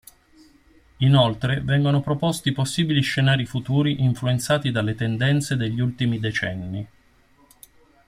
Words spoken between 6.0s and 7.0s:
decenni.